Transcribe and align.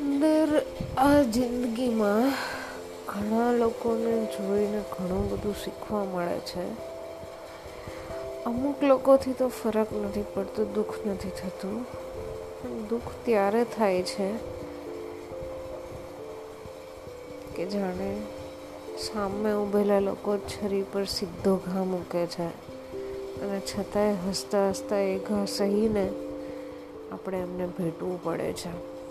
અંદર 0.00 0.62
આ 0.98 1.22
જિંદગીમાં 1.22 2.30
ઘણા 3.06 3.52
લોકોને 3.52 4.24
જોઈને 4.24 4.78
ઘણું 4.78 5.30
બધું 5.30 5.54
શીખવા 5.54 6.04
મળે 6.04 6.38
છે. 6.38 6.92
અમુક 8.44 8.84
લોકોથી 8.84 9.32
તો 9.32 9.48
ફરક 9.48 9.92
નથી 9.92 10.24
પડતો, 10.34 10.64
દુઃખ 10.64 10.94
નથી 11.06 11.28
થતું. 11.28 11.82
દુઃખ 12.88 13.02
ત્યારે 13.24 13.64
થાય 13.64 14.02
છે 14.02 14.32
કે 17.56 17.66
જાણે 17.66 18.22
સામે 18.98 19.52
ઊભેલા 19.52 19.98
લોકો 19.98 20.36
છરી 20.36 20.82
પર 20.82 21.04
સીધો 21.04 21.56
ઘા 21.56 21.84
મૂકે 21.84 22.26
છે. 22.26 22.72
અને 23.40 23.60
છતાંય 23.60 24.14
હસતા 24.28 24.68
હસતા 24.68 24.96
એ 24.96 25.18
ઘા 25.18 25.44
સહીને 25.44 26.10
આપણે 27.12 27.38
એમને 27.38 27.66
ભેટવું 27.66 28.22
પડે 28.22 28.52
છે. 28.52 29.01